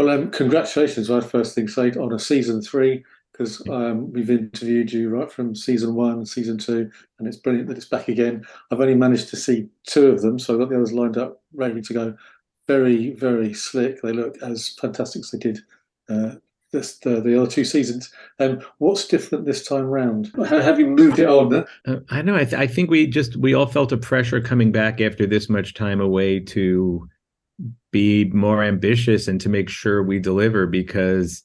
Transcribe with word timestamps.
Well, 0.00 0.18
um, 0.18 0.30
congratulations, 0.30 1.10
I 1.10 1.20
first 1.20 1.54
thing 1.54 1.68
say, 1.68 1.90
on 1.90 2.10
a 2.14 2.18
season 2.18 2.62
three, 2.62 3.04
because 3.30 3.60
um, 3.68 4.10
we've 4.10 4.30
interviewed 4.30 4.90
you 4.90 5.10
right 5.10 5.30
from 5.30 5.54
season 5.54 5.94
one, 5.94 6.12
and 6.12 6.26
season 6.26 6.56
two, 6.56 6.90
and 7.18 7.28
it's 7.28 7.36
brilliant 7.36 7.68
that 7.68 7.76
it's 7.76 7.84
back 7.84 8.08
again. 8.08 8.46
I've 8.70 8.80
only 8.80 8.94
managed 8.94 9.28
to 9.28 9.36
see 9.36 9.68
two 9.86 10.06
of 10.06 10.22
them, 10.22 10.38
so 10.38 10.54
I've 10.54 10.60
got 10.60 10.70
the 10.70 10.76
others 10.76 10.94
lined 10.94 11.18
up, 11.18 11.42
ready 11.52 11.82
to 11.82 11.92
go. 11.92 12.16
Very, 12.66 13.10
very 13.10 13.52
slick. 13.52 14.00
They 14.00 14.12
look 14.12 14.40
as 14.42 14.70
fantastic 14.80 15.20
as 15.20 15.32
they 15.32 15.38
did 15.38 15.58
uh, 16.08 16.36
this, 16.72 16.96
the, 17.00 17.20
the 17.20 17.38
other 17.38 17.50
two 17.50 17.66
seasons. 17.66 18.10
Um, 18.38 18.62
what's 18.78 19.06
different 19.06 19.44
this 19.44 19.66
time 19.66 19.84
round? 19.84 20.32
Have 20.48 20.80
you 20.80 20.86
moved 20.86 21.18
it 21.18 21.28
on? 21.28 21.66
Uh, 21.86 21.96
I 22.08 22.22
know. 22.22 22.36
I, 22.36 22.44
th- 22.44 22.54
I 22.54 22.66
think 22.66 22.88
we 22.88 23.06
just 23.06 23.36
we 23.36 23.52
all 23.52 23.66
felt 23.66 23.92
a 23.92 23.98
pressure 23.98 24.40
coming 24.40 24.72
back 24.72 25.02
after 25.02 25.26
this 25.26 25.50
much 25.50 25.74
time 25.74 26.00
away 26.00 26.40
to 26.40 27.06
be 27.90 28.26
more 28.26 28.62
ambitious 28.62 29.28
and 29.28 29.40
to 29.40 29.48
make 29.48 29.68
sure 29.68 30.02
we 30.02 30.18
deliver 30.18 30.66
because 30.66 31.42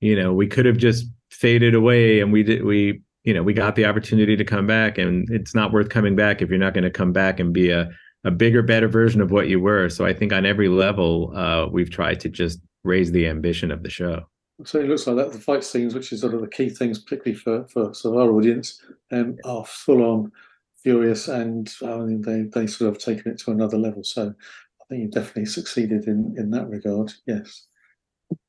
you 0.00 0.20
know 0.20 0.32
we 0.32 0.46
could 0.46 0.66
have 0.66 0.76
just 0.76 1.06
faded 1.30 1.74
away 1.74 2.20
and 2.20 2.32
we 2.32 2.42
did 2.42 2.64
we 2.64 3.00
you 3.24 3.32
know 3.32 3.42
we 3.42 3.52
got 3.52 3.76
the 3.76 3.84
opportunity 3.84 4.36
to 4.36 4.44
come 4.44 4.66
back 4.66 4.98
and 4.98 5.28
it's 5.30 5.54
not 5.54 5.72
worth 5.72 5.88
coming 5.88 6.16
back 6.16 6.42
if 6.42 6.48
you're 6.50 6.58
not 6.58 6.74
going 6.74 6.84
to 6.84 6.90
come 6.90 7.12
back 7.12 7.40
and 7.40 7.52
be 7.52 7.70
a 7.70 7.88
a 8.24 8.30
bigger 8.30 8.62
better 8.62 8.86
version 8.86 9.22
of 9.22 9.30
what 9.30 9.48
you 9.48 9.58
were. 9.58 9.88
So 9.88 10.04
i 10.04 10.12
think 10.12 10.32
on 10.32 10.44
every 10.44 10.68
level 10.68 11.32
uh, 11.34 11.66
we've 11.70 11.90
tried 11.90 12.20
to 12.20 12.28
just 12.28 12.60
raise 12.84 13.12
the 13.12 13.26
ambition 13.26 13.70
of 13.70 13.82
the 13.82 13.90
show. 13.90 14.24
So 14.64 14.78
it 14.78 14.88
looks 14.88 15.06
like 15.06 15.16
that 15.16 15.32
the 15.32 15.40
fight 15.40 15.64
scenes 15.64 15.94
which 15.94 16.12
is 16.12 16.20
sort 16.20 16.34
of 16.34 16.42
the 16.42 16.48
key 16.48 16.68
things 16.68 16.98
particularly 16.98 17.38
for 17.38 17.66
for 17.68 17.94
sort 17.94 18.16
of 18.16 18.22
our 18.22 18.32
audience 18.34 18.80
um, 19.10 19.36
are 19.44 19.64
full 19.64 20.02
on 20.02 20.32
furious 20.82 21.28
and 21.28 21.72
I 21.82 21.96
mean, 21.98 22.22
they 22.22 22.42
they 22.42 22.66
sort 22.66 22.90
of 22.90 22.98
taken 22.98 23.32
it 23.32 23.38
to 23.40 23.50
another 23.50 23.78
level. 23.78 24.02
So 24.04 24.34
think 24.90 25.02
you 25.02 25.08
definitely 25.08 25.46
succeeded 25.46 26.06
in 26.06 26.34
in 26.36 26.50
that 26.50 26.68
regard. 26.68 27.12
Yes. 27.26 27.66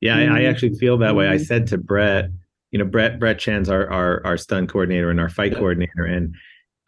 Yeah, 0.00 0.16
I, 0.16 0.22
I 0.22 0.44
um, 0.44 0.50
actually 0.50 0.74
feel 0.74 0.98
that 0.98 1.16
way. 1.16 1.26
I 1.26 1.36
um, 1.36 1.38
said 1.38 1.66
to 1.68 1.78
Brett, 1.78 2.26
you 2.70 2.78
know, 2.78 2.84
Brett 2.84 3.18
Brett 3.18 3.38
Chan's 3.38 3.68
our 3.68 3.90
our, 3.90 4.24
our 4.26 4.36
stunt 4.36 4.68
coordinator 4.68 5.10
and 5.10 5.20
our 5.20 5.30
fight 5.30 5.54
coordinator, 5.54 6.04
and 6.04 6.34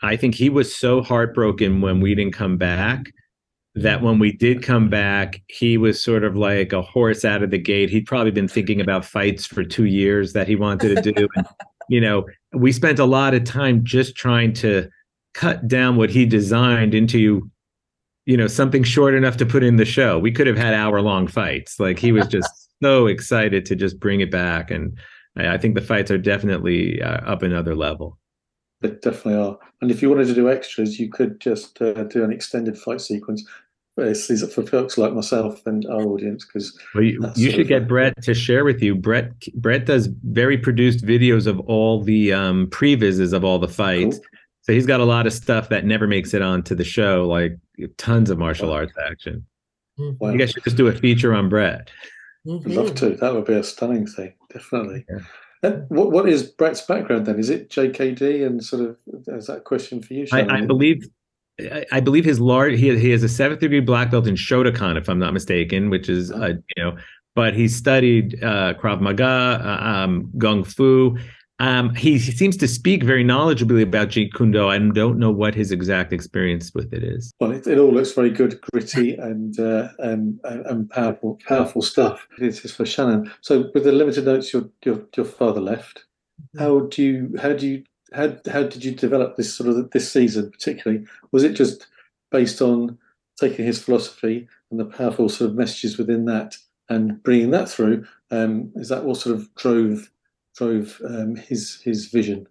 I 0.03 0.17
think 0.17 0.35
he 0.35 0.51
was 0.51 0.75
so 0.75 1.03
heartbroken 1.03 1.81
when 1.81 2.01
we 2.01 2.15
didn't 2.15 2.35
come 2.35 2.57
back 2.57 3.07
that 3.77 4.03
when 4.03 4.21
we 4.21 4.33
did 4.33 4.63
come 4.63 4.89
back, 4.89 5.43
he 5.49 5.77
was 5.77 6.03
sort 6.03 6.23
of 6.23 6.37
like 6.37 6.73
a 6.73 6.83
horse 6.83 7.25
out 7.25 7.43
of 7.43 7.51
the 7.51 7.59
gate. 7.59 7.91
He'd 7.91 8.07
probably 8.07 8.31
been 8.31 8.47
thinking 8.47 8.81
about 8.81 9.05
fights 9.05 9.47
for 9.47 9.65
two 9.65 9.87
years 9.87 10.33
that 10.33 10.47
he 10.47 10.55
wanted 10.55 11.03
to 11.03 11.13
do. 11.13 11.29
and, 11.35 11.47
you 11.89 12.01
know, 12.01 12.25
we 12.53 12.71
spent 12.71 13.01
a 13.01 13.05
lot 13.05 13.35
of 13.35 13.43
time 13.43 13.85
just 13.85 14.15
trying 14.15 14.53
to 14.55 14.89
cut 15.33 15.67
down 15.67 15.97
what 15.97 16.11
he 16.11 16.25
designed 16.25 16.95
into 16.95 17.51
you 18.27 18.37
know 18.37 18.47
something 18.47 18.83
short 18.83 19.15
enough 19.15 19.37
to 19.39 19.47
put 19.47 19.63
in 19.63 19.77
the 19.77 19.85
show. 19.85 20.19
We 20.19 20.33
could 20.33 20.47
have 20.47 20.57
had 20.57 20.75
hour 20.75 21.01
long 21.01 21.27
fights. 21.27 21.79
Like 21.79 21.99
he 21.99 22.13
was 22.13 22.27
just 22.27 22.71
so 22.83 23.07
excited 23.07 23.65
to 23.67 23.77
just 23.77 24.01
bring 24.01 24.21
it 24.21 24.31
back. 24.31 24.71
And 24.71 24.97
i, 25.37 25.59
think 25.59 25.75
the 25.75 25.81
fights 25.81 26.11
are 26.11 26.19
definitely 26.19 27.01
uh, 27.03 27.19
up 27.31 27.43
another 27.43 27.75
level. 27.75 28.19
They 28.81 28.91
definitely 28.91 29.37
are. 29.37 29.59
And 29.81 29.91
if 29.91 30.03
you 30.03 30.09
wanted 30.09 30.27
to 30.29 30.35
do 30.35 30.51
extras 30.51 30.99
you 30.99 31.11
could 31.11 31.41
just 31.41 31.81
uh, 31.81 32.05
do 32.05 32.25
an 32.25 32.33
extended 32.33 32.79
fight 32.79 33.01
sequence. 33.01 33.47
It's 33.97 34.53
for 34.53 34.67
folks 34.67 34.99
like 34.99 35.13
myself 35.13 35.65
and 35.67 35.87
our 35.87 36.03
audience 36.03 36.45
because 36.45 36.77
well, 36.97 37.05
you, 37.05 37.33
you 37.37 37.53
should 37.53 37.69
get 37.69 37.87
Brett 37.87 38.21
to 38.25 38.35
share 38.35 38.65
with 38.65 38.83
you. 38.83 38.97
Brett 38.97 39.31
Brett 39.55 39.87
does 39.87 40.09
very 40.25 40.59
produced 40.59 41.05
videos 41.05 41.47
of 41.47 41.61
all 41.61 42.03
the 42.03 42.33
um, 42.33 42.67
previses 42.71 43.33
of 43.33 43.45
all 43.45 43.61
the 43.61 43.69
fights. 43.69 44.19
Cool. 44.19 44.27
So 44.65 44.73
he's 44.73 44.87
got 44.87 45.01
a 45.01 45.05
lot 45.05 45.27
of 45.27 45.33
stuff 45.35 45.69
that 45.69 45.85
never 45.85 46.07
makes 46.07 46.33
it 46.33 46.41
onto 46.41 46.75
the 46.75 46.85
show, 46.85 47.29
like 47.29 47.59
tons 47.99 48.31
of 48.31 48.39
martial 48.39 48.73
arts 48.73 48.95
action. 48.99 49.45
Mm-hmm. 49.99 50.33
You 50.33 50.39
guys 50.39 50.53
should 50.53 50.65
just 50.65 50.79
do 50.79 50.87
a 50.87 50.93
feature 50.93 51.35
on 51.35 51.51
Brett. 51.51 51.91
Mm-hmm. 52.47 52.71
I'd 52.71 52.77
love 52.77 52.95
to. 52.97 53.11
That 53.11 53.35
would 53.35 53.45
be 53.45 53.53
a 53.53 53.63
stunning 53.63 54.07
thing, 54.07 54.33
definitely. 54.51 55.05
Yeah. 55.09 55.19
And 55.63 55.85
what 55.89 56.13
what 56.13 56.29
is 56.29 56.43
Brett's 56.43 56.81
background 56.81 57.27
then? 57.27 57.39
Is 57.39 57.51
it 57.51 57.71
JKD 57.71 58.47
and 58.47 58.65
sort 58.65 58.83
of 58.83 58.97
is 59.27 59.47
that 59.47 59.59
a 59.59 59.61
question 59.61 60.03
for 60.03 60.15
you? 60.15 60.27
I, 60.33 60.59
I, 60.59 60.61
believe 60.67 61.09
I 61.93 62.01
believe 62.01 62.25
his 62.25 62.41
large 62.41 62.79
he 62.79 62.99
he 62.99 63.11
has 63.11 63.23
a 63.23 63.29
seventh 63.29 63.61
degree 63.61 63.81
black 63.81 64.11
belt 64.11 64.27
in 64.27 64.35
Shotokan, 64.35 64.99
if 64.99 65.09
I'm 65.09 65.19
not 65.19 65.33
mistaken, 65.33 65.91
which 65.91 66.09
is 66.09 66.33
oh. 66.33 66.43
uh, 66.43 66.49
you 66.49 66.85
know, 66.85 66.97
but 67.35 67.55
he 67.55 67.69
studied 67.69 68.43
uh, 68.43 68.75
Krav 68.75 69.01
Maga, 69.01 69.61
uh, 69.63 69.85
um, 69.85 70.31
Kung 70.41 70.65
Fu, 70.65 71.17
um, 71.61 71.95
he, 71.95 72.13
he, 72.19 72.33
seems 72.33 72.57
to 72.57 72.67
speak 72.67 73.05
very 73.05 73.25
knowledgeably 73.25 73.83
about 73.83 74.09
Jeet 74.09 74.35
Kune 74.35 74.51
Do. 74.51 74.69
I 74.69 74.79
don't 74.79 75.19
know 75.19 75.31
what 75.31 75.55
his 75.55 75.71
exact 75.71 76.13
experience 76.13 76.75
with 76.75 76.93
it 76.93 77.05
is. 77.05 77.33
Well, 77.39 77.53
it, 77.53 77.67
it 77.67 77.79
all 77.79 77.93
looks 77.93 78.13
very 78.13 78.31
good, 78.31 78.61
gritty, 78.73 79.15
and 79.15 79.59
uh, 79.61 79.89
and, 80.01 80.41
and 80.45 80.91
powerful, 80.91 81.39
powerful 81.47 81.81
stuff. 81.81 82.27
This 82.39 82.65
is 82.65 82.75
for 82.75 82.85
Shannon. 82.85 83.31
So, 83.41 83.71
with 83.73 83.85
the 83.85 83.93
limited 83.93 84.25
notes 84.25 84.53
your 84.53 84.69
your, 84.85 85.03
your 85.17 85.27
father 85.27 85.61
left, 85.61 86.05
how 86.59 86.81
do 86.81 87.03
you 87.03 87.35
how 87.41 87.53
do 87.53 87.69
you 87.69 87.85
how 88.13 88.37
how 88.51 88.65
did 88.65 88.85
you 88.85 88.91
develop 88.93 89.37
this 89.37 89.55
sort 89.55 89.69
of 89.71 89.91
this 89.93 90.11
season 90.11 90.51
particularly? 90.51 91.07
Was 91.31 91.45
it 91.45 91.53
just 91.53 91.87
based 92.33 92.63
on 92.63 92.99
taking 93.39 93.65
his 93.65 93.81
philosophy 93.81 94.49
and 94.73 94.81
the 94.81 94.85
powerful 94.85 95.29
sort 95.29 95.51
of 95.51 95.57
messages 95.57 95.99
within 95.99 96.25
that 96.25 96.57
and 96.89 97.23
bringing 97.23 97.51
that 97.51 97.69
through? 97.69 98.05
Um, 98.33 98.73
is 98.75 98.89
that 98.89 99.05
what 99.05 99.19
sort 99.19 99.37
of 99.37 99.55
drove 99.55 100.11
drove 100.57 101.01
um, 101.07 101.37
his 101.37 101.81
his 101.83 102.07
vision? 102.07 102.47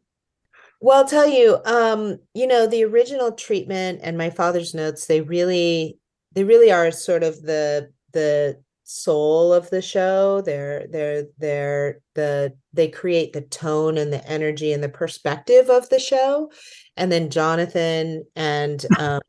Well, 0.81 0.97
I'll 0.97 1.07
tell 1.07 1.27
you, 1.27 1.59
um, 1.65 2.19
you 2.33 2.45
know, 2.45 2.67
the 2.67 2.83
original 2.83 3.31
treatment 3.31 4.01
and 4.03 4.17
my 4.17 4.29
father's 4.29 4.73
notes, 4.73 5.05
they 5.05 5.21
really 5.21 5.97
they 6.33 6.43
really 6.43 6.71
are 6.71 6.91
sort 6.91 7.23
of 7.23 7.41
the 7.41 7.91
the 8.11 8.61
soul 8.83 9.53
of 9.53 9.69
the 9.69 9.81
show. 9.81 10.41
They're 10.41 10.87
they're 10.91 11.25
they're 11.37 12.01
the 12.15 12.53
they 12.73 12.89
create 12.89 13.33
the 13.33 13.41
tone 13.41 13.97
and 13.97 14.11
the 14.11 14.27
energy 14.29 14.73
and 14.73 14.83
the 14.83 14.89
perspective 14.89 15.69
of 15.69 15.89
the 15.89 15.99
show. 15.99 16.51
And 16.97 17.11
then 17.11 17.29
Jonathan 17.29 18.25
and 18.35 18.85
um 18.99 19.21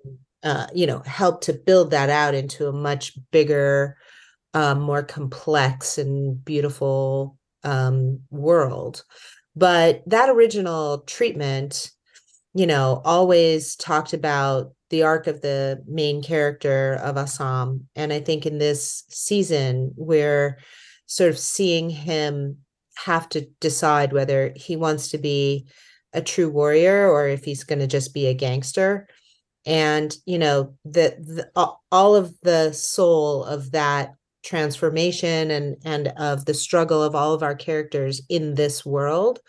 uh, 0.45 0.67
you 0.75 0.87
know, 0.87 1.01
help 1.07 1.41
to 1.41 1.55
build 1.55 1.91
that 1.91 2.11
out 2.11 2.35
into 2.35 2.69
a 2.69 2.73
much 2.73 3.19
bigger, 3.31 3.97
um, 4.53 4.79
more 4.79 5.03
complex 5.03 5.97
and 5.97 6.45
beautiful 6.45 7.39
um, 7.65 8.21
world. 8.31 9.05
But 9.57 10.03
that 10.07 10.29
original 10.29 10.99
treatment, 11.01 11.91
you 12.55 12.67
know, 12.67 13.03
always 13.05 13.77
talked 13.77 14.13
about 14.13 14.73
the 14.91 15.03
arc 15.03 15.27
of 15.27 15.41
the 15.41 15.83
main 15.87 16.23
character 16.23 16.95
of 17.03 17.17
Assam. 17.17 17.89
And 17.97 18.13
I 18.13 18.21
think 18.21 18.47
in 18.47 18.59
this 18.59 19.05
season, 19.09 19.93
we're 19.97 20.59
sort 21.07 21.31
of 21.31 21.39
seeing 21.39 21.91
him 21.91 22.59
have 22.97 23.29
to 23.31 23.47
decide 23.61 24.13
whether 24.13 24.53
he 24.57 24.77
wants 24.77 25.11
to 25.11 25.19
be 25.19 25.67
a 26.13 26.23
true 26.23 26.49
warrior 26.49 27.11
or 27.11 27.29
if 27.29 27.45
he's 27.45 27.65
going 27.65 27.81
to 27.81 27.89
just 27.89 28.15
be 28.15 28.27
a 28.27 28.35
gangster 28.35 29.09
and 29.67 30.17
you 30.27 30.39
know 30.39 30.75
the, 30.85 31.17
the 31.19 31.51
all 31.91 32.17
of 32.17 32.35
the 32.43 32.73
soul 32.73 33.45
of 33.45 33.73
that 33.73 34.15
transformation 34.45 35.51
and 35.51 35.77
and 35.85 36.09
of 36.19 36.45
the 36.47 36.55
struggle 36.55 37.03
of 37.03 37.15
all 37.15 37.35
of 37.35 37.43
our 37.43 37.55
characters 37.55 38.23
in 38.29 38.55
this 38.55 38.85
world 38.87 39.41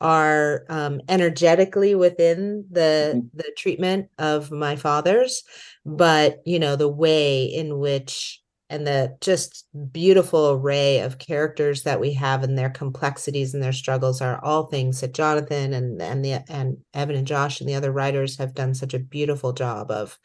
are 0.00 0.64
um, 0.68 1.00
energetically 1.08 1.94
within 1.94 2.64
the 2.70 3.14
Mhm. 3.16 3.30
the 3.34 3.52
treatment 3.56 4.08
of 4.18 4.50
my 4.50 4.76
father's 4.76 5.42
but 5.84 6.40
you 6.44 6.58
know 6.58 6.76
the 6.76 6.88
way 6.88 7.44
in 7.44 7.78
which 7.78 8.40
and 8.70 8.86
the 8.86 9.16
just 9.22 9.64
beautiful 9.92 10.50
array 10.50 11.00
of 11.00 11.18
characters 11.18 11.84
that 11.84 12.00
we 12.00 12.12
have 12.12 12.42
and 12.44 12.56
their 12.58 12.68
complexities 12.70 13.54
and 13.54 13.62
their 13.62 13.72
struggles 13.72 14.20
are 14.20 14.44
all 14.44 14.66
things 14.66 15.00
that 15.00 15.14
Jonathan 15.14 15.72
and 15.72 16.00
and 16.02 16.24
the 16.24 16.42
and 16.50 16.76
Evan 16.94 17.16
and 17.16 17.26
Josh 17.26 17.60
and 17.60 17.68
the 17.68 17.74
other 17.74 17.90
writers 17.92 18.36
have 18.38 18.54
done 18.54 18.74
such 18.74 18.94
a 18.94 18.98
beautiful 18.98 19.52
job 19.52 19.90
of 19.90 20.18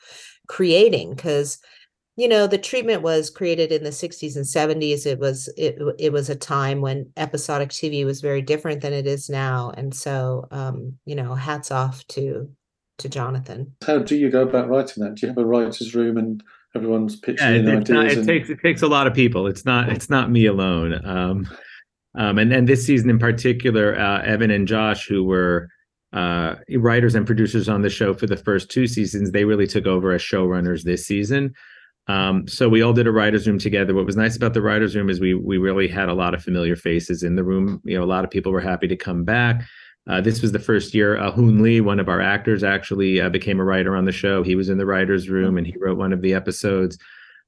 creating 0.47 1.15
because 1.15 1.57
you 2.15 2.27
know 2.27 2.45
the 2.47 2.57
treatment 2.57 3.01
was 3.01 3.29
created 3.29 3.71
in 3.71 3.83
the 3.83 3.89
60s 3.89 4.35
and 4.35 4.45
70s 4.45 5.05
it 5.05 5.19
was 5.19 5.49
it, 5.57 5.77
it 5.97 6.11
was 6.13 6.29
a 6.29 6.35
time 6.35 6.79
when 6.81 7.09
episodic 7.17 7.69
tv 7.69 8.05
was 8.05 8.21
very 8.21 8.41
different 8.41 8.81
than 8.81 8.93
it 8.93 9.07
is 9.07 9.29
now 9.29 9.71
and 9.75 9.95
so 9.95 10.47
um 10.51 10.93
you 11.05 11.15
know 11.15 11.33
hats 11.33 11.71
off 11.71 12.05
to 12.07 12.49
to 12.99 13.09
jonathan 13.09 13.73
How 13.85 13.97
do 13.99 14.15
you 14.15 14.29
go 14.29 14.43
about 14.43 14.69
writing 14.69 15.03
that? 15.03 15.15
Do 15.15 15.25
you 15.25 15.29
have 15.29 15.37
a 15.39 15.45
writer's 15.45 15.95
room 15.95 16.17
and 16.17 16.43
everyone's 16.75 17.15
pitching 17.15 17.47
Yeah, 17.47 17.53
in 17.55 17.67
it, 17.67 17.89
not, 17.89 18.05
ideas? 18.05 18.13
it 18.13 18.17
and- 18.19 18.27
takes 18.27 18.49
it 18.49 18.59
takes 18.61 18.81
a 18.83 18.87
lot 18.87 19.07
of 19.07 19.13
people. 19.15 19.47
It's 19.47 19.65
not 19.65 19.89
it's 19.89 20.09
not 20.11 20.29
me 20.29 20.45
alone. 20.45 21.03
Um, 21.05 21.47
um, 22.15 22.37
and 22.37 22.53
and 22.53 22.67
this 22.69 22.85
season 22.85 23.09
in 23.09 23.17
particular, 23.17 23.97
uh, 23.99 24.21
Evan 24.21 24.51
and 24.51 24.67
Josh, 24.67 25.07
who 25.07 25.23
were 25.23 25.69
uh, 26.13 26.55
writers 26.77 27.15
and 27.15 27.25
producers 27.25 27.67
on 27.67 27.81
the 27.81 27.89
show 27.89 28.13
for 28.13 28.27
the 28.27 28.37
first 28.37 28.69
two 28.69 28.85
seasons, 28.85 29.31
they 29.31 29.45
really 29.45 29.65
took 29.65 29.87
over 29.87 30.11
as 30.11 30.21
showrunners 30.21 30.83
this 30.83 31.07
season. 31.07 31.51
Um, 32.07 32.47
so 32.47 32.67
we 32.67 32.81
all 32.81 32.93
did 32.93 33.07
a 33.07 33.11
writers' 33.11 33.47
room 33.47 33.59
together. 33.59 33.93
What 33.93 34.05
was 34.05 34.17
nice 34.17 34.35
about 34.35 34.53
the 34.53 34.61
writers' 34.61 34.95
room 34.95 35.09
is 35.09 35.19
we 35.19 35.33
we 35.33 35.57
really 35.57 35.87
had 35.87 36.09
a 36.09 36.13
lot 36.13 36.33
of 36.33 36.43
familiar 36.43 36.75
faces 36.75 37.23
in 37.23 37.35
the 37.35 37.43
room. 37.43 37.81
You 37.85 37.97
know, 37.97 38.03
a 38.03 38.05
lot 38.05 38.25
of 38.25 38.31
people 38.31 38.51
were 38.51 38.59
happy 38.61 38.87
to 38.87 38.97
come 38.97 39.23
back. 39.23 39.63
Uh, 40.09 40.19
this 40.19 40.41
was 40.41 40.51
the 40.51 40.59
first 40.59 40.93
year 40.93 41.17
uh, 41.17 41.31
Hoon 41.31 41.63
Lee, 41.63 41.79
one 41.79 41.99
of 41.99 42.09
our 42.09 42.19
actors, 42.19 42.63
actually 42.63 43.21
uh, 43.21 43.29
became 43.29 43.59
a 43.59 43.63
writer 43.63 43.95
on 43.95 44.03
the 44.05 44.11
show. 44.11 44.43
He 44.43 44.55
was 44.55 44.69
in 44.69 44.77
the 44.77 44.85
writers' 44.85 45.29
room 45.29 45.57
and 45.57 45.65
he 45.65 45.75
wrote 45.79 45.97
one 45.97 46.11
of 46.11 46.21
the 46.21 46.33
episodes. 46.33 46.97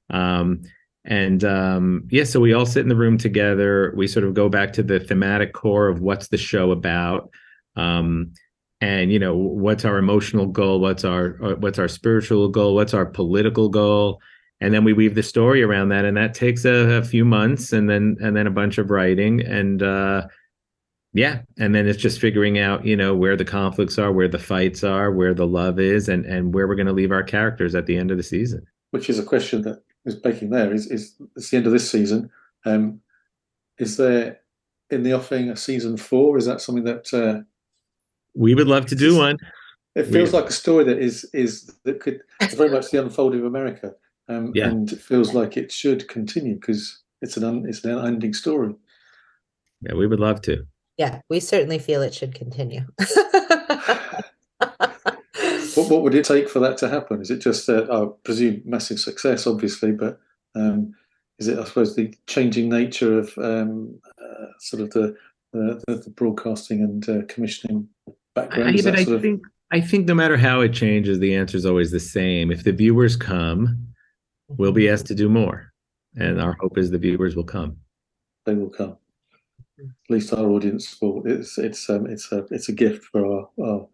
Um, 0.08 0.62
and 1.04 1.44
um, 1.44 2.08
yeah, 2.10 2.24
so 2.24 2.40
we 2.40 2.52
all 2.52 2.66
sit 2.66 2.80
in 2.80 2.88
the 2.88 2.96
room 2.96 3.18
together. 3.18 3.92
We 3.94 4.08
sort 4.08 4.24
of 4.24 4.34
go 4.34 4.48
back 4.48 4.72
to 4.74 4.82
the 4.82 4.98
thematic 4.98 5.52
core 5.52 5.88
of 5.88 6.00
what's 6.00 6.28
the 6.28 6.36
show 6.36 6.72
about, 6.72 7.30
um, 7.76 8.32
and 8.80 9.12
you 9.12 9.18
know 9.18 9.36
what's 9.36 9.84
our 9.84 9.98
emotional 9.98 10.46
goal, 10.46 10.80
what's 10.80 11.04
our 11.04 11.38
uh, 11.42 11.54
what's 11.56 11.78
our 11.78 11.86
spiritual 11.86 12.48
goal, 12.48 12.74
what's 12.74 12.92
our 12.92 13.06
political 13.06 13.68
goal, 13.68 14.20
and 14.60 14.72
then 14.72 14.84
we 14.84 14.92
weave 14.92 15.14
the 15.14 15.22
story 15.22 15.62
around 15.62 15.88
that, 15.90 16.04
and 16.04 16.16
that 16.16 16.34
takes 16.34 16.64
a, 16.64 16.70
a 16.98 17.04
few 17.04 17.24
months, 17.24 17.72
and 17.72 17.88
then 17.90 18.16
and 18.20 18.36
then 18.36 18.46
a 18.46 18.50
bunch 18.50 18.78
of 18.78 18.90
writing, 18.90 19.40
and 19.42 19.82
uh, 19.82 20.26
yeah, 21.12 21.42
and 21.58 21.74
then 21.74 21.86
it's 21.86 22.00
just 22.00 22.20
figuring 22.20 22.58
out 22.58 22.84
you 22.84 22.96
know 22.96 23.14
where 23.14 23.36
the 23.36 23.44
conflicts 23.44 23.98
are, 23.98 24.12
where 24.12 24.28
the 24.28 24.38
fights 24.38 24.82
are, 24.84 25.10
where 25.12 25.34
the 25.34 25.46
love 25.46 25.78
is, 25.78 26.08
and 26.08 26.24
and 26.26 26.54
where 26.54 26.66
we're 26.68 26.74
going 26.74 26.86
to 26.86 26.92
leave 26.92 27.12
our 27.12 27.22
characters 27.22 27.74
at 27.74 27.86
the 27.86 27.96
end 27.96 28.10
of 28.10 28.16
the 28.16 28.22
season. 28.22 28.66
which 28.90 29.10
is 29.10 29.18
a 29.18 29.24
question 29.24 29.62
that 29.62 29.82
is 30.04 30.14
baking 30.14 30.50
there 30.50 30.72
is 30.72 30.86
is 30.90 31.16
it's 31.36 31.50
the 31.50 31.56
end 31.56 31.66
of 31.66 31.72
this 31.72 31.90
season 31.90 32.30
um 32.64 33.00
is 33.78 33.96
there 33.96 34.38
in 34.90 35.02
the 35.02 35.12
offing 35.12 35.50
a 35.50 35.56
season 35.56 35.96
four 35.96 36.38
is 36.38 36.46
that 36.46 36.60
something 36.60 36.84
that 36.84 37.12
uh 37.12 37.40
We 38.34 38.54
would 38.54 38.68
love 38.68 38.86
to 38.86 38.94
do 38.94 39.16
one. 39.18 39.36
it 39.96 40.04
feels 40.04 40.30
We- 40.32 40.38
like 40.38 40.48
a 40.48 40.52
story 40.52 40.84
that 40.84 40.98
is 40.98 41.28
is 41.34 41.72
that 41.84 41.98
could 42.00 42.20
it's 42.40 42.54
very 42.54 42.70
much 42.70 42.90
the 42.92 43.02
unfolding 43.02 43.40
of 43.40 43.46
america 43.46 43.94
um 44.28 44.52
Yeah. 44.54 44.68
and 44.70 44.92
it 44.92 45.00
feels 45.00 45.34
like 45.34 45.56
it 45.56 45.70
should 45.72 46.08
continue 46.08 46.54
because 46.54 47.02
it's 47.22 47.36
an 47.36 47.44
un, 47.44 47.64
it's 47.68 47.84
an 47.84 47.92
unending 47.98 48.34
story 48.34 48.74
Yeah, 49.82 49.94
we 49.94 50.06
would 50.06 50.20
love 50.20 50.40
to. 50.42 50.66
yeah 50.98 51.20
we 51.30 51.40
certainly 51.40 51.78
feel 51.78 52.02
it 52.02 52.14
should 52.14 52.34
continue 52.34 52.82
what, 54.58 55.90
what 55.90 56.02
would 56.02 56.14
it 56.14 56.24
take 56.24 56.48
for 56.48 56.60
that 56.60 56.78
to 56.78 56.88
happen 56.88 57.20
is 57.20 57.30
it 57.30 57.38
just 57.38 57.68
uh, 57.68 57.86
i 57.90 58.06
presume 58.24 58.62
massive 58.64 58.98
success 58.98 59.46
obviously 59.46 59.92
but 59.92 60.18
um 60.54 60.92
is 61.38 61.48
it 61.48 61.58
i 61.58 61.64
suppose 61.64 61.94
the 61.96 62.12
changing 62.26 62.68
nature 62.68 63.18
of 63.18 63.36
um 63.38 63.98
uh, 64.22 64.46
sort 64.58 64.82
of 64.82 64.90
the 64.90 65.14
the, 65.52 65.82
the, 65.86 65.94
the 65.96 66.10
broadcasting 66.10 66.80
and 66.82 67.08
uh, 67.08 67.22
commissioning 67.28 67.88
background 68.34 68.76
I, 68.78 68.82
but 68.82 68.94
I 68.98 69.04
sort 69.04 69.16
of- 69.16 69.22
think 69.22 69.42
I 69.72 69.80
think 69.80 70.06
no 70.06 70.14
matter 70.14 70.36
how 70.36 70.60
it 70.60 70.72
changes, 70.72 71.18
the 71.18 71.34
answer 71.34 71.56
is 71.56 71.66
always 71.66 71.90
the 71.90 71.98
same. 71.98 72.52
If 72.52 72.62
the 72.62 72.70
viewers 72.70 73.16
come, 73.16 73.88
we'll 74.48 74.72
be 74.72 74.88
asked 74.88 75.06
to 75.06 75.14
do 75.14 75.28
more, 75.28 75.72
and 76.16 76.40
our 76.40 76.56
hope 76.60 76.78
is 76.78 76.90
the 76.90 76.98
viewers 76.98 77.36
will 77.36 77.44
come. 77.44 77.76
they 78.44 78.54
will 78.54 78.70
come. 78.70 78.96
At 79.78 79.84
least 80.08 80.32
our 80.32 80.46
audience 80.46 80.96
will. 81.02 81.22
It's 81.26 81.58
it's 81.58 81.88
um 81.90 82.06
it's 82.06 82.32
a 82.32 82.46
it's 82.50 82.68
a 82.68 82.72
gift 82.72 83.04
for 83.04 83.26
our 83.26 83.48
our, 83.60 83.88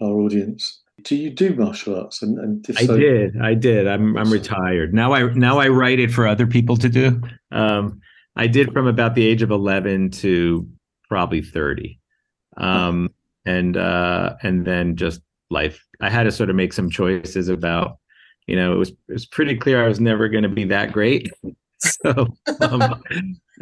our 0.00 0.20
audience. 0.20 0.82
Do 1.02 1.14
you 1.14 1.30
do 1.30 1.54
martial 1.54 1.94
arts? 1.96 2.22
And 2.22 2.38
and 2.38 2.68
if 2.68 2.76
I 2.78 2.86
did, 2.86 3.36
I 3.40 3.54
did. 3.54 3.86
I'm 3.86 4.16
I'm 4.16 4.32
retired 4.32 4.92
now. 4.92 5.12
I 5.12 5.32
now 5.34 5.58
I 5.58 5.68
write 5.68 6.00
it 6.00 6.10
for 6.10 6.26
other 6.26 6.46
people 6.46 6.76
to 6.78 6.88
do. 6.88 7.20
Um, 7.52 8.00
I 8.34 8.48
did 8.48 8.72
from 8.72 8.88
about 8.88 9.14
the 9.14 9.24
age 9.26 9.42
of 9.42 9.52
eleven 9.52 10.10
to 10.10 10.66
probably 11.08 11.40
thirty, 11.40 12.00
um, 12.56 13.10
and 13.44 13.76
uh, 13.76 14.34
and 14.42 14.64
then 14.64 14.96
just 14.96 15.20
life. 15.50 15.86
I 16.00 16.10
had 16.10 16.24
to 16.24 16.32
sort 16.32 16.50
of 16.50 16.56
make 16.56 16.72
some 16.72 16.90
choices 16.90 17.48
about, 17.48 17.98
you 18.48 18.56
know, 18.56 18.72
it 18.72 18.76
was 18.76 18.88
it 18.88 19.12
was 19.12 19.26
pretty 19.26 19.56
clear 19.56 19.84
I 19.84 19.88
was 19.88 20.00
never 20.00 20.28
going 20.28 20.42
to 20.42 20.48
be 20.48 20.64
that 20.64 20.90
great, 20.90 21.30
so 21.78 22.26
um, 22.60 23.02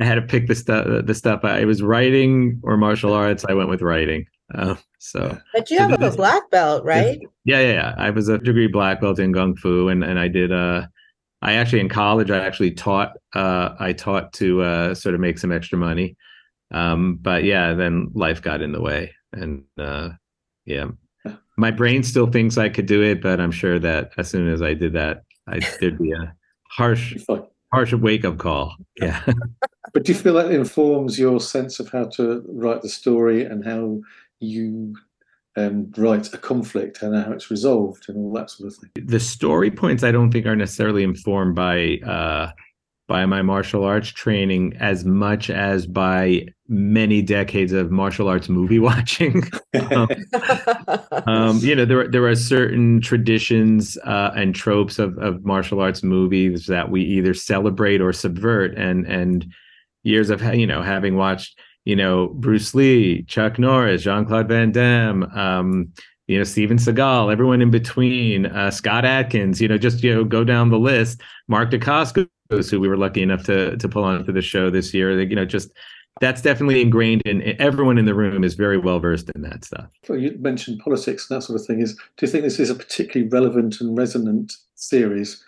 I 0.01 0.05
had 0.05 0.15
to 0.15 0.23
pick 0.23 0.47
the 0.47 0.55
stuff. 0.55 0.87
The 1.05 1.15
stuff 1.15 1.45
I 1.45 1.65
was 1.65 1.83
writing 1.83 2.61
or 2.63 2.77
martial 2.77 3.13
arts. 3.13 3.45
I 3.47 3.53
went 3.53 3.69
with 3.69 3.83
writing. 3.83 4.27
Uh, 4.55 4.77
so. 5.01 5.37
but 5.53 5.71
you 5.71 5.79
have 5.79 6.01
a 6.01 6.11
black 6.13 6.49
belt 6.53 6.85
right 6.85 7.19
Yeah, 7.45 7.61
yeah, 7.61 7.73
yeah. 7.73 7.95
I 7.99 8.11
was 8.11 8.29
a 8.29 8.39
degree 8.39 8.69
black 8.69 9.01
belt 9.01 9.19
in 9.19 9.35
kung 9.35 9.57
fu, 9.57 9.89
and 9.89 10.05
and 10.05 10.19
I 10.19 10.29
did. 10.29 10.53
Uh, 10.53 10.87
I 11.43 11.55
actually 11.55 11.81
in 11.81 11.89
college 11.89 12.31
I 12.31 12.39
actually 12.39 12.71
taught. 12.71 13.13
Uh, 13.35 13.75
I 13.81 13.93
taught 13.93 14.33
to 14.35 14.63
uh, 14.63 14.95
sort 14.95 15.17
of 15.17 15.21
make 15.21 15.39
some 15.39 15.53
extra 15.53 15.77
money. 15.77 16.17
Um, 16.71 17.19
but 17.21 17.45
yeah, 17.45 17.75
then 17.75 18.11
life 18.15 18.41
got 18.41 18.63
in 18.63 18.73
the 18.73 18.81
way, 18.81 19.13
and 19.33 19.65
uh, 19.79 20.11
yeah, 20.65 20.87
my 21.57 21.71
brain 21.71 22.03
still 22.03 22.27
thinks 22.27 22.59
I 22.59 22.69
could 22.69 22.87
do 22.87 23.03
it, 23.03 23.23
but 23.23 23.41
I'm 23.41 23.53
sure 23.53 23.79
that 23.79 24.13
as 24.19 24.29
soon 24.29 24.49
as 24.49 24.63
I 24.63 24.75
did 24.75 24.93
that, 24.93 25.23
I 25.49 25.61
there'd 25.81 25.99
be 25.99 26.13
a 26.13 26.35
harsh, 26.71 27.17
harsh 27.73 27.93
wake 27.95 28.25
up 28.25 28.39
call. 28.39 28.77
Yeah. 29.01 29.23
But 29.93 30.05
do 30.05 30.13
you 30.13 30.19
feel 30.19 30.35
that 30.35 30.51
informs 30.51 31.19
your 31.19 31.41
sense 31.41 31.81
of 31.81 31.89
how 31.89 32.05
to 32.17 32.45
write 32.49 32.83
the 32.83 32.89
story 32.89 33.45
and 33.45 33.65
how 33.65 34.01
you 34.41 34.95
um, 35.57 35.91
write 35.97 36.35
a 36.35 36.39
conflict 36.39 37.03
and 37.03 37.15
how 37.17 37.33
it's 37.33 37.51
resolved 37.51 38.05
and 38.09 38.19
all 38.19 38.33
that 38.35 38.51
sort 38.51 38.73
of 38.73 38.77
thing? 38.77 38.91
the 39.07 39.21
story 39.21 39.71
points 39.71 40.03
I 40.03 40.13
don't 40.13 40.31
think 40.31 40.45
are 40.45 40.57
necessarily 40.57 41.03
informed 41.03 41.55
by 41.55 42.01
uh 42.07 42.51
by 43.09 43.25
my 43.25 43.41
martial 43.41 43.85
arts 43.85 44.09
training 44.09 44.77
as 44.81 45.05
much 45.05 45.49
as 45.49 45.87
by 45.87 46.47
many 46.69 47.23
decades 47.23 47.73
of 47.73 47.91
martial 47.91 48.29
arts 48.29 48.49
movie 48.49 48.79
watching. 48.81 49.43
Um, 49.91 50.09
um, 51.27 51.59
you 51.59 51.75
know, 51.75 51.85
there 51.85 52.09
there 52.09 52.27
are 52.27 52.35
certain 52.35 53.01
traditions 53.01 53.97
uh, 53.99 54.33
and 54.35 54.55
tropes 54.55 54.99
of 54.99 55.17
of 55.19 55.45
martial 55.45 55.81
arts 55.81 56.03
movies 56.03 56.67
that 56.67 56.91
we 56.91 57.03
either 57.03 57.35
celebrate 57.35 58.01
or 58.01 58.13
subvert, 58.13 58.77
and 58.77 59.07
and 59.07 59.53
years 60.03 60.31
of 60.31 60.43
you 60.55 60.67
know 60.67 60.83
having 60.83 61.17
watched 61.17 61.59
you 61.85 61.97
know 61.97 62.29
Bruce 62.29 62.75
Lee, 62.75 63.23
Chuck 63.25 63.59
Norris, 63.59 64.03
Jean 64.03 64.25
Claude 64.25 64.49
Van 64.49 64.73
Damme, 64.73 65.25
um, 65.35 65.93
you 66.27 66.39
know 66.39 66.45
Steven 66.45 66.77
Seagal, 66.77 67.33
everyone 67.33 67.63
in 67.63 67.71
between, 67.71 68.47
uh, 68.47 68.71
Scott 68.71 69.05
Adkins, 69.05 69.61
you 69.61 69.69
know, 69.69 69.79
just 69.79 70.03
you 70.03 70.13
know 70.13 70.25
go 70.25 70.43
down 70.43 70.71
the 70.71 70.79
list. 70.79 71.21
Mark 71.49 71.71
Dacascos, 71.71 72.29
who 72.51 72.81
we 72.81 72.89
were 72.89 72.97
lucky 72.97 73.23
enough 73.23 73.45
to 73.45 73.77
to 73.77 73.89
pull 73.89 74.05
on 74.05 74.25
for 74.25 74.33
the 74.33 74.43
show 74.43 74.71
this 74.71 74.93
year, 74.95 75.21
you 75.21 75.37
know, 75.37 75.45
just 75.45 75.71
that's 76.21 76.41
definitely 76.41 76.81
ingrained 76.81 77.23
in 77.23 77.43
everyone 77.61 77.99
in 77.99 78.07
the 78.07 78.15
room 78.15 78.43
is 78.43 78.55
very 78.55 78.79
well 78.79 78.99
versed 78.99 79.31
in 79.35 79.43
that 79.43 79.65
stuff. 79.65 79.87
Well, 80.09 80.19
you 80.19 80.37
mentioned 80.39 80.81
politics 80.81 81.29
and 81.29 81.37
that 81.37 81.43
sort 81.43 81.61
of 81.61 81.67
thing. 81.67 81.81
Is 81.81 81.95
do 81.95 82.27
you 82.27 82.29
think 82.29 82.45
this 82.45 82.59
is 82.59 82.71
a 82.71 82.75
particularly 82.75 83.29
relevant 83.29 83.81
and 83.81 83.97
resonant 83.97 84.55
series, 84.75 85.45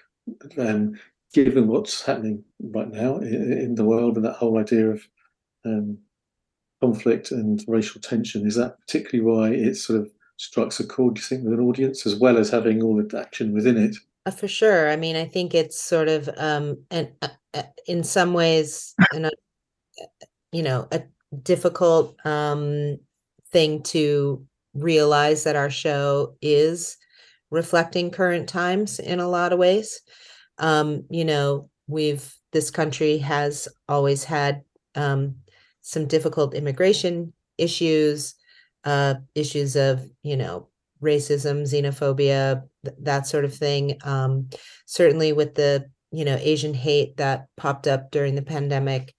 um, 0.59 0.99
given 1.33 1.69
what's 1.69 2.05
happening 2.05 2.45
right 2.61 2.91
now 2.91 3.17
in, 3.17 3.53
in 3.53 3.75
the 3.77 3.85
world 3.85 4.17
and 4.17 4.25
that 4.25 4.37
whole 4.37 4.59
idea 4.59 4.91
of 4.91 5.03
um, 5.65 5.99
conflict 6.83 7.31
and 7.31 7.65
racial 7.67 8.01
tension? 8.01 8.47
Is 8.47 8.57
that 8.57 8.79
particularly 8.81 9.25
why 9.25 9.51
it 9.51 9.77
sort 9.77 10.01
of 10.01 10.11
strikes 10.37 10.81
a 10.81 10.87
chord? 10.87 11.15
Do 11.15 11.21
you 11.21 11.27
think 11.27 11.45
with 11.45 11.55
an 11.55 11.65
audience, 11.65 12.05
as 12.05 12.15
well 12.15 12.37
as 12.37 12.51
having 12.51 12.83
all 12.83 12.97
the 12.97 13.19
action 13.19 13.55
within 13.55 13.79
it? 13.79 13.97
Uh, 14.29 14.31
for 14.31 14.47
sure 14.47 14.91
i 14.91 14.97
mean 14.97 15.17
i 15.17 15.25
think 15.25 15.55
it's 15.55 15.81
sort 15.81 16.07
of 16.07 16.29
um 16.37 16.77
and 16.91 17.09
uh, 17.23 17.29
uh, 17.55 17.63
in 17.87 18.05
some 18.05 18.35
ways 18.35 18.95
an, 19.15 19.25
uh, 19.25 19.31
you 20.53 20.63
know 20.63 20.87
a 20.93 21.03
difficult 21.43 22.15
um 22.27 22.99
thing 23.51 23.83
to 23.83 24.45
realize 24.75 25.45
that 25.45 25.57
our 25.57 25.71
show 25.71 26.37
is 26.43 26.97
reflecting 27.51 28.11
current 28.11 28.49
times 28.49 28.99
in 28.99 29.19
a 29.19 29.29
lot 29.29 29.53
of 29.53 29.59
ways. 29.59 30.01
Um 30.59 31.05
you 31.09 31.25
know 31.25 31.71
we've 31.87 32.35
this 32.53 32.71
country 32.71 33.19
has 33.19 33.67
always 33.89 34.25
had 34.25 34.63
um 34.95 35.37
some 35.81 36.07
difficult 36.07 36.55
immigration 36.55 37.33
issues 37.57 38.35
uh, 38.85 39.15
issues 39.35 39.77
of 39.77 40.09
you 40.23 40.37
know 40.37 40.69
racism, 41.03 41.63
xenophobia, 41.63 42.63
th- 42.85 42.97
that 43.01 43.27
sort 43.27 43.45
of 43.45 43.55
thing. 43.55 43.99
Um, 44.05 44.49
certainly 44.87 45.33
with 45.33 45.55
the 45.55 45.87
you 46.11 46.25
know 46.25 46.37
Asian 46.41 46.75
hate 46.75 47.17
that 47.17 47.47
popped 47.57 47.87
up 47.87 48.11
during 48.11 48.35
the 48.35 48.43
pandemic. 48.43 49.15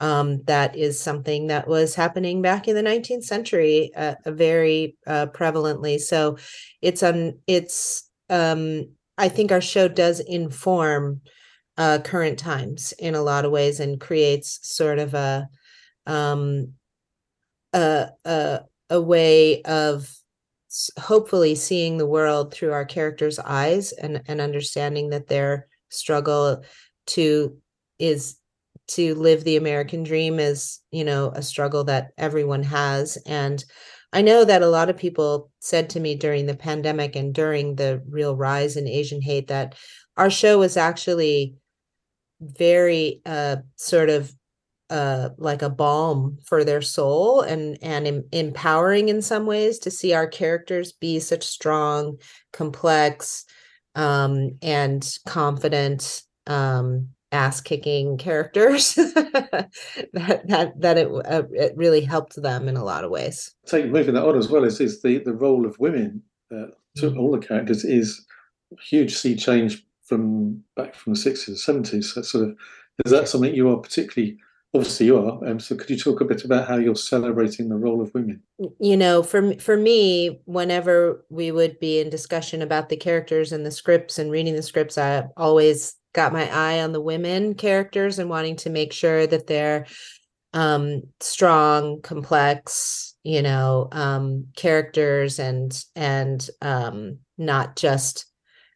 Um, 0.00 0.42
that 0.44 0.76
is 0.76 1.00
something 1.00 1.46
that 1.46 1.68
was 1.68 1.94
happening 1.94 2.42
back 2.42 2.66
in 2.68 2.74
the 2.74 2.82
19th 2.82 3.24
century, 3.24 3.90
uh, 3.96 4.16
very 4.26 4.96
uh, 5.06 5.26
prevalently. 5.26 6.00
So, 6.00 6.38
it's 6.82 7.02
on. 7.02 7.38
It's. 7.46 8.08
Um, 8.28 8.90
I 9.16 9.28
think 9.28 9.52
our 9.52 9.60
show 9.60 9.86
does 9.86 10.18
inform 10.20 11.20
uh, 11.76 12.00
current 12.04 12.38
times 12.38 12.92
in 12.98 13.14
a 13.14 13.22
lot 13.22 13.44
of 13.44 13.52
ways 13.52 13.80
and 13.80 14.00
creates 14.00 14.58
sort 14.62 14.98
of 14.98 15.14
a 15.14 15.48
um, 16.06 16.74
a, 17.72 18.08
a 18.24 18.60
a 18.90 19.00
way 19.00 19.62
of 19.62 20.14
hopefully 20.98 21.54
seeing 21.54 21.98
the 21.98 22.06
world 22.06 22.52
through 22.52 22.72
our 22.72 22.84
characters' 22.84 23.38
eyes 23.38 23.92
and 23.92 24.22
and 24.26 24.40
understanding 24.40 25.10
that 25.10 25.28
their 25.28 25.68
struggle 25.88 26.62
to 27.06 27.56
is 27.98 28.36
to 28.86 29.14
live 29.14 29.44
the 29.44 29.56
American 29.56 30.02
dream 30.02 30.38
is, 30.38 30.80
you 30.90 31.04
know, 31.04 31.30
a 31.34 31.42
struggle 31.42 31.84
that 31.84 32.10
everyone 32.18 32.62
has. 32.62 33.16
And 33.26 33.64
I 34.12 34.22
know 34.22 34.44
that 34.44 34.62
a 34.62 34.68
lot 34.68 34.90
of 34.90 34.96
people 34.96 35.50
said 35.60 35.90
to 35.90 36.00
me 36.00 36.14
during 36.14 36.46
the 36.46 36.56
pandemic 36.56 37.16
and 37.16 37.34
during 37.34 37.76
the 37.76 38.02
real 38.08 38.36
rise 38.36 38.76
in 38.76 38.86
Asian 38.86 39.22
hate 39.22 39.48
that 39.48 39.74
our 40.16 40.30
show 40.30 40.58
was 40.58 40.76
actually 40.76 41.54
very 42.40 43.22
uh, 43.24 43.56
sort 43.76 44.10
of 44.10 44.32
uh, 44.90 45.30
like 45.38 45.62
a 45.62 45.70
balm 45.70 46.38
for 46.44 46.64
their 46.64 46.82
soul 46.82 47.40
and 47.40 47.78
and 47.82 48.06
em- 48.06 48.24
empowering 48.32 49.08
in 49.08 49.22
some 49.22 49.46
ways 49.46 49.78
to 49.80 49.90
see 49.90 50.12
our 50.12 50.26
characters 50.26 50.92
be 50.92 51.18
such 51.18 51.42
strong, 51.42 52.18
complex, 52.52 53.44
um, 53.94 54.50
and 54.62 55.18
confident 55.26 56.22
um, 56.46 57.08
ass 57.32 57.60
kicking 57.60 58.16
characters 58.16 58.94
that 58.94 59.70
that 60.12 60.72
that 60.78 60.98
it 60.98 61.08
uh, 61.08 61.42
it 61.52 61.72
really 61.76 62.02
helped 62.02 62.40
them 62.40 62.68
in 62.68 62.76
a 62.76 62.84
lot 62.84 63.04
of 63.04 63.10
ways. 63.10 63.54
Take 63.66 63.86
moving 63.86 64.14
that 64.14 64.24
on 64.24 64.36
as 64.36 64.48
well 64.48 64.64
is 64.64 64.80
is 64.80 65.02
the 65.02 65.18
the 65.18 65.34
role 65.34 65.66
of 65.66 65.78
women 65.78 66.22
uh, 66.52 66.66
to 66.96 67.10
mm-hmm. 67.10 67.18
all 67.18 67.32
the 67.32 67.44
characters 67.46 67.84
is 67.84 68.24
huge 68.80 69.14
sea 69.14 69.34
change 69.34 69.84
from 70.04 70.62
back 70.76 70.94
from 70.94 71.14
the 71.14 71.18
sixties 71.18 71.48
and 71.48 71.58
seventies. 71.58 72.12
So 72.12 72.22
sort 72.22 72.48
of 72.48 72.56
is 73.04 73.12
that 73.12 73.28
something 73.28 73.54
you 73.54 73.68
are 73.70 73.78
particularly 73.78 74.38
obviously 74.74 75.06
you 75.06 75.18
are. 75.18 75.46
Um, 75.46 75.60
so 75.60 75.76
could 75.76 75.90
you 75.90 75.96
talk 75.96 76.20
a 76.20 76.24
bit 76.24 76.44
about 76.44 76.66
how 76.66 76.76
you're 76.76 76.96
celebrating 76.96 77.68
the 77.68 77.76
role 77.76 78.02
of 78.02 78.12
women? 78.12 78.42
You 78.80 78.96
know, 78.96 79.22
for 79.22 79.54
for 79.58 79.76
me, 79.76 80.40
whenever 80.44 81.24
we 81.30 81.52
would 81.52 81.78
be 81.78 82.00
in 82.00 82.10
discussion 82.10 82.62
about 82.62 82.88
the 82.88 82.96
characters 82.96 83.52
and 83.52 83.64
the 83.64 83.70
scripts 83.70 84.18
and 84.18 84.30
reading 84.30 84.56
the 84.56 84.62
scripts, 84.62 84.98
I 84.98 85.24
always 85.36 85.94
got 86.12 86.32
my 86.32 86.48
eye 86.50 86.80
on 86.80 86.92
the 86.92 87.00
women 87.00 87.54
characters 87.54 88.18
and 88.18 88.30
wanting 88.30 88.56
to 88.56 88.70
make 88.70 88.92
sure 88.92 89.26
that 89.26 89.46
they're 89.46 89.86
um 90.52 91.02
strong 91.18 92.00
complex 92.00 93.16
you 93.24 93.42
know 93.42 93.88
um 93.90 94.46
characters 94.54 95.40
and 95.40 95.84
and 95.96 96.48
um 96.62 97.18
not 97.36 97.74
just 97.74 98.26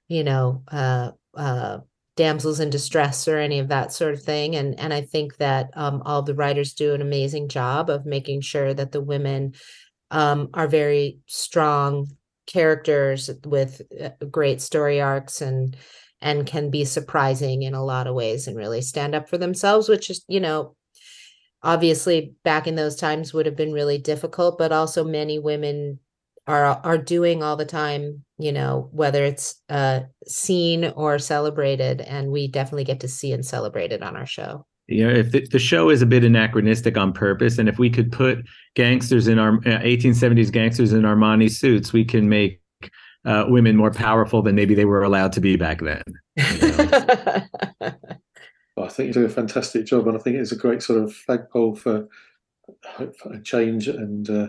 you 0.08 0.24
know 0.24 0.64
uh 0.72 1.12
uh 1.36 1.78
damsels 2.18 2.58
in 2.58 2.68
distress 2.68 3.28
or 3.28 3.38
any 3.38 3.60
of 3.60 3.68
that 3.68 3.92
sort 3.92 4.12
of 4.12 4.22
thing. 4.22 4.56
And 4.56 4.78
and 4.78 4.92
i 4.92 5.00
think 5.00 5.36
that 5.36 5.70
um, 5.74 6.02
all 6.04 6.22
the 6.22 6.34
writers 6.34 6.74
do 6.74 6.92
an 6.92 7.00
amazing 7.00 7.48
job 7.48 7.88
of 7.88 8.04
making 8.04 8.40
sure 8.42 8.74
that 8.74 8.92
the 8.92 9.00
women 9.00 9.54
um, 10.10 10.48
are 10.52 10.66
very 10.66 11.20
strong 11.26 12.08
characters 12.46 13.30
with 13.44 13.82
uh, 14.02 14.10
great 14.30 14.60
story 14.60 15.00
arcs 15.00 15.40
and 15.40 15.76
and 16.20 16.46
can 16.46 16.70
be 16.70 16.84
surprising 16.84 17.62
in 17.62 17.74
a 17.74 17.84
lot 17.84 18.08
of 18.08 18.14
ways 18.14 18.48
and 18.48 18.56
really 18.56 18.80
stand 18.82 19.14
up 19.14 19.28
for 19.28 19.38
themselves 19.38 19.88
which 19.88 20.10
is 20.10 20.24
you 20.28 20.40
know 20.40 20.74
obviously 21.62 22.34
back 22.42 22.66
in 22.66 22.74
those 22.74 22.96
times 22.96 23.32
would 23.32 23.46
have 23.46 23.56
been 23.56 23.72
really 23.72 23.98
difficult 23.98 24.58
but 24.58 24.72
also 24.72 25.04
many 25.04 25.38
women 25.38 26.00
are 26.48 26.80
are 26.82 26.98
doing 26.98 27.42
all 27.42 27.56
the 27.56 27.64
time 27.64 28.24
you 28.38 28.50
know 28.50 28.88
whether 28.92 29.22
it's 29.22 29.62
uh 29.68 30.00
seen 30.26 30.86
or 30.96 31.18
celebrated 31.18 32.00
and 32.00 32.32
we 32.32 32.48
definitely 32.48 32.84
get 32.84 33.00
to 33.00 33.06
see 33.06 33.32
and 33.32 33.44
celebrate 33.44 33.92
it 33.92 34.02
on 34.02 34.16
our 34.16 34.26
show 34.26 34.66
you 34.86 35.06
know 35.06 35.12
if 35.12 35.30
the, 35.30 35.46
the 35.48 35.58
show 35.58 35.90
is 35.90 36.00
a 36.00 36.06
bit 36.06 36.24
anachronistic 36.24 36.96
on 36.96 37.12
purpose 37.12 37.58
and 37.58 37.68
if 37.68 37.78
we 37.78 37.90
could 37.90 38.10
put 38.10 38.38
gangsters 38.74 39.28
in 39.28 39.38
our 39.38 39.56
uh, 39.58 39.80
1870s 39.80 40.50
gangsters 40.50 40.92
in 40.92 41.02
armani 41.02 41.50
suits 41.50 41.92
we 41.92 42.04
can 42.04 42.28
make 42.28 42.60
uh, 43.24 43.44
women 43.48 43.76
more 43.76 43.90
powerful 43.90 44.40
than 44.40 44.54
maybe 44.54 44.74
they 44.74 44.86
were 44.86 45.02
allowed 45.02 45.32
to 45.32 45.40
be 45.40 45.56
back 45.56 45.80
then 45.82 46.02
you 46.36 46.58
know? 46.60 46.90
well, 48.76 48.86
i 48.86 48.88
think 48.88 49.08
you 49.08 49.12
do 49.12 49.24
a 49.26 49.28
fantastic 49.28 49.84
job 49.84 50.08
and 50.08 50.16
i 50.16 50.20
think 50.20 50.36
it's 50.36 50.52
a 50.52 50.56
great 50.56 50.82
sort 50.82 50.98
of 50.98 51.12
flagpole 51.12 51.74
for, 51.74 52.08
for 52.96 53.32
a 53.32 53.42
change 53.42 53.86
and 53.86 54.30
uh, 54.30 54.46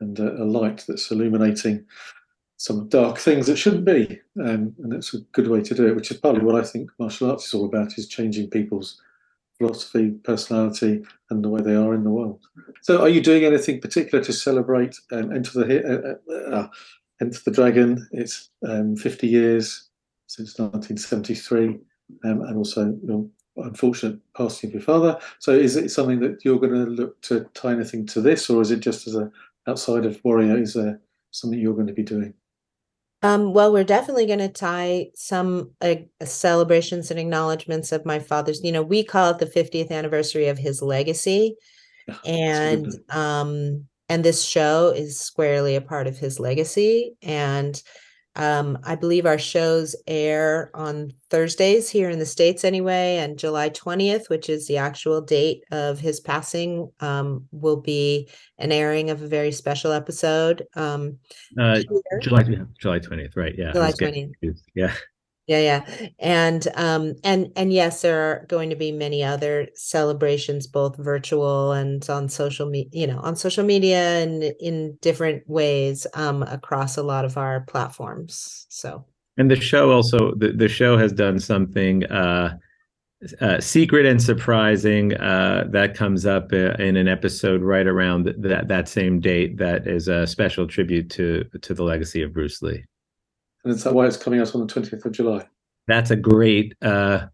and 0.00 0.18
a, 0.18 0.42
a 0.42 0.44
light 0.44 0.84
that's 0.86 1.10
illuminating 1.10 1.84
some 2.58 2.88
dark 2.88 3.18
things 3.18 3.46
that 3.46 3.56
shouldn't 3.56 3.84
be. 3.84 4.20
Um, 4.40 4.74
and 4.82 4.92
it's 4.92 5.14
a 5.14 5.20
good 5.32 5.48
way 5.48 5.62
to 5.62 5.74
do 5.74 5.86
it, 5.86 5.96
which 5.96 6.10
is 6.10 6.16
partly 6.16 6.42
what 6.42 6.56
I 6.56 6.66
think 6.66 6.90
martial 6.98 7.30
arts 7.30 7.46
is 7.46 7.54
all 7.54 7.66
about, 7.66 7.98
is 7.98 8.08
changing 8.08 8.50
people's 8.50 9.00
philosophy, 9.58 10.10
personality, 10.24 11.02
and 11.30 11.44
the 11.44 11.48
way 11.48 11.62
they 11.62 11.74
are 11.74 11.94
in 11.94 12.04
the 12.04 12.10
world. 12.10 12.40
So, 12.82 13.00
are 13.00 13.08
you 13.08 13.20
doing 13.20 13.44
anything 13.44 13.80
particular 13.80 14.22
to 14.24 14.32
celebrate 14.32 14.96
um, 15.12 15.32
Enter 15.32 15.64
the 15.64 16.18
uh, 16.30 16.32
uh, 16.32 16.68
Enter 17.20 17.40
the 17.44 17.50
Dragon? 17.50 18.06
It's 18.12 18.50
um, 18.66 18.96
50 18.96 19.26
years 19.26 19.88
since 20.26 20.58
1973, 20.58 21.78
um, 22.24 22.42
and 22.42 22.56
also 22.56 22.98
your 23.04 23.26
unfortunate 23.56 24.18
passing 24.36 24.70
of 24.70 24.74
your 24.74 24.82
father. 24.82 25.18
So, 25.38 25.52
is 25.52 25.76
it 25.76 25.90
something 25.90 26.20
that 26.20 26.44
you're 26.44 26.60
going 26.60 26.72
to 26.74 26.90
look 26.90 27.20
to 27.22 27.46
tie 27.54 27.72
anything 27.72 28.06
to 28.06 28.20
this, 28.20 28.50
or 28.50 28.60
is 28.62 28.70
it 28.70 28.80
just 28.80 29.06
as 29.06 29.14
a 29.14 29.30
outside 29.66 30.04
of 30.06 30.20
Warrior? 30.24 30.58
Is 30.58 30.74
there 30.74 31.00
something 31.30 31.58
you're 31.58 31.74
going 31.74 31.86
to 31.86 31.92
be 31.92 32.02
doing? 32.02 32.34
Um, 33.22 33.52
well, 33.52 33.72
we're 33.72 33.84
definitely 33.84 34.26
going 34.26 34.40
to 34.40 34.48
tie 34.48 35.08
some 35.14 35.72
uh, 35.80 35.96
celebrations 36.22 37.10
and 37.10 37.18
acknowledgments 37.18 37.90
of 37.90 38.04
my 38.04 38.18
father's. 38.18 38.62
You 38.62 38.72
know, 38.72 38.82
we 38.82 39.02
call 39.02 39.30
it 39.30 39.38
the 39.38 39.46
50th 39.46 39.90
anniversary 39.90 40.48
of 40.48 40.58
his 40.58 40.82
legacy, 40.82 41.56
and 42.24 42.86
um, 43.10 43.86
and 44.08 44.24
this 44.24 44.44
show 44.44 44.92
is 44.94 45.18
squarely 45.18 45.76
a 45.76 45.80
part 45.80 46.06
of 46.06 46.18
his 46.18 46.38
legacy. 46.38 47.16
And 47.22 47.82
um, 48.36 48.78
I 48.84 48.94
believe 48.94 49.26
our 49.26 49.38
shows 49.38 49.96
air 50.06 50.70
on 50.74 51.12
Thursdays 51.30 51.88
here 51.88 52.10
in 52.10 52.18
the 52.18 52.26
States 52.26 52.64
anyway, 52.64 53.16
and 53.16 53.38
July 53.38 53.70
20th, 53.70 54.28
which 54.28 54.48
is 54.48 54.68
the 54.68 54.76
actual 54.76 55.20
date 55.20 55.64
of 55.70 55.98
his 55.98 56.20
passing, 56.20 56.90
um, 57.00 57.48
will 57.50 57.80
be 57.80 58.28
an 58.58 58.72
airing 58.72 59.10
of 59.10 59.22
a 59.22 59.26
very 59.26 59.52
special 59.52 59.92
episode. 59.92 60.66
Um, 60.74 61.18
uh, 61.58 61.80
July, 62.20 62.42
July 62.78 62.98
20th, 62.98 63.36
right? 63.36 63.54
Yeah. 63.56 63.72
July 63.72 63.92
20th. 63.92 64.32
Yeah 64.74 64.92
yeah 65.46 65.60
yeah 65.60 66.08
and 66.18 66.68
um 66.74 67.14
and 67.24 67.52
and 67.56 67.72
yes 67.72 68.02
there 68.02 68.20
are 68.20 68.46
going 68.48 68.70
to 68.70 68.76
be 68.76 68.90
many 68.90 69.22
other 69.22 69.68
celebrations 69.74 70.66
both 70.66 70.96
virtual 70.96 71.72
and 71.72 72.08
on 72.10 72.28
social 72.28 72.68
media 72.68 72.90
you 72.92 73.06
know 73.06 73.18
on 73.20 73.36
social 73.36 73.64
media 73.64 74.22
and 74.22 74.42
in 74.60 74.96
different 75.00 75.42
ways 75.48 76.06
um 76.14 76.42
across 76.44 76.96
a 76.96 77.02
lot 77.02 77.24
of 77.24 77.36
our 77.36 77.60
platforms 77.62 78.66
so 78.68 79.04
and 79.36 79.50
the 79.50 79.60
show 79.60 79.90
also 79.90 80.34
the, 80.36 80.52
the 80.52 80.68
show 80.68 80.96
has 80.96 81.12
done 81.12 81.38
something 81.38 82.04
uh 82.06 82.56
uh, 83.40 83.58
secret 83.60 84.04
and 84.04 84.22
surprising 84.22 85.14
uh, 85.14 85.64
that 85.70 85.94
comes 85.94 86.26
up 86.26 86.52
uh, 86.52 86.72
in 86.74 86.96
an 86.96 87.08
episode 87.08 87.62
right 87.62 87.86
around 87.86 88.26
that 88.38 88.68
that 88.68 88.88
same 88.88 89.20
date 89.20 89.56
that 89.56 89.86
is 89.86 90.06
a 90.06 90.26
special 90.26 90.66
tribute 90.66 91.08
to 91.08 91.42
to 91.62 91.72
the 91.72 91.82
legacy 91.82 92.20
of 92.20 92.34
Bruce 92.34 92.60
Lee. 92.60 92.84
And 93.66 93.74
is 93.74 93.82
that 93.82 93.94
why 93.94 94.06
it's 94.06 94.16
coming 94.16 94.38
out 94.38 94.54
on 94.54 94.64
the 94.64 94.72
20th 94.72 95.04
of 95.04 95.10
July? 95.10 95.44
That's 95.88 96.12
a 96.12 96.16
great, 96.16 96.76
uh, 96.82 97.26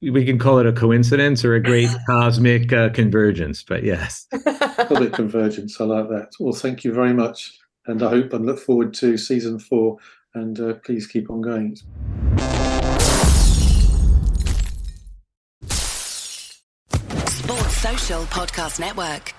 we 0.00 0.24
can 0.24 0.38
call 0.38 0.60
it 0.60 0.66
a 0.66 0.72
coincidence 0.72 1.44
or 1.44 1.56
a 1.56 1.60
great 1.60 1.88
cosmic 2.06 2.72
uh, 2.72 2.90
convergence, 2.90 3.64
but 3.64 3.82
yes. 3.82 4.28
Cosmic 4.30 5.14
convergence. 5.14 5.80
I 5.80 5.84
like 5.86 6.08
that. 6.10 6.30
Well, 6.38 6.52
thank 6.52 6.84
you 6.84 6.94
very 6.94 7.12
much. 7.12 7.58
And 7.86 8.04
I 8.04 8.10
hope 8.10 8.32
and 8.32 8.46
look 8.46 8.60
forward 8.60 8.94
to 8.94 9.16
season 9.18 9.58
four. 9.58 9.96
And 10.32 10.60
uh, 10.60 10.74
please 10.74 11.08
keep 11.08 11.28
on 11.28 11.40
going. 11.40 11.74
Sports 17.26 17.76
Social 17.78 18.22
Podcast 18.26 18.78
Network. 18.78 19.34